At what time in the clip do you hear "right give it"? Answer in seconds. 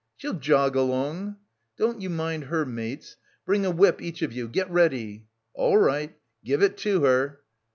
5.77-6.75